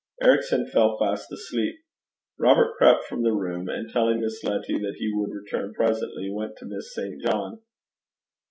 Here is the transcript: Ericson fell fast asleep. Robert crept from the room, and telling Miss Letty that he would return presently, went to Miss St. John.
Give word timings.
Ericson 0.23 0.65
fell 0.65 0.97
fast 0.97 1.31
asleep. 1.31 1.75
Robert 2.39 2.73
crept 2.75 3.03
from 3.05 3.21
the 3.21 3.33
room, 3.35 3.69
and 3.69 3.87
telling 3.87 4.19
Miss 4.19 4.43
Letty 4.43 4.79
that 4.79 4.95
he 4.97 5.11
would 5.13 5.29
return 5.29 5.75
presently, 5.75 6.27
went 6.31 6.57
to 6.57 6.65
Miss 6.65 6.91
St. 6.95 7.21
John. 7.21 7.61